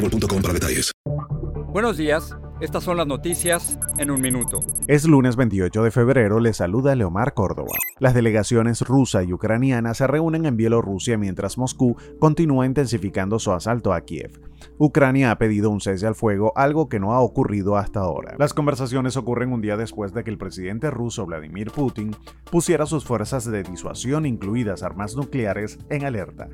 [0.00, 0.92] boostmobile.com para detalles.
[1.72, 2.36] Buenos días.
[2.60, 4.60] Estas son las noticias en un minuto.
[4.86, 7.72] Es lunes 28 de febrero, le saluda Leomar Córdoba.
[7.98, 13.94] Las delegaciones rusa y ucraniana se reúnen en Bielorrusia mientras Moscú continúa intensificando su asalto
[13.94, 14.42] a Kiev.
[14.76, 18.34] Ucrania ha pedido un cese al fuego, algo que no ha ocurrido hasta ahora.
[18.38, 22.14] Las conversaciones ocurren un día después de que el presidente ruso Vladimir Putin
[22.50, 26.48] pusiera sus fuerzas de disuasión, incluidas armas nucleares, en alerta.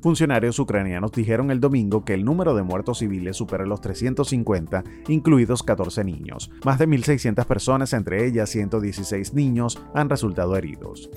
[0.00, 5.64] Funcionarios ucranianos dijeron el domingo que el número de muertos civiles supera los 350, incluidos
[5.64, 6.50] 14 niños.
[6.64, 11.10] Más de 1.600 personas, entre ellas 116 niños, han resultado heridos.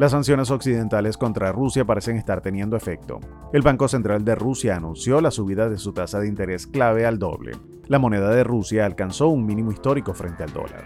[0.00, 3.20] Las sanciones occidentales contra Rusia parecen estar teniendo efecto.
[3.52, 7.20] El Banco Central de Rusia anunció la subida de su tasa de interés clave al
[7.20, 7.52] doble.
[7.86, 10.84] La moneda de Rusia alcanzó un mínimo histórico frente al dólar.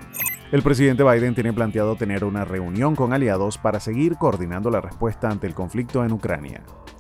[0.53, 5.31] El presidente Biden tiene planteado tener una reunión con aliados para seguir coordinando la respuesta
[5.31, 6.63] ante el conflicto en Ucrania.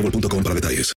[0.00, 0.88] boostmobile.com para detalles.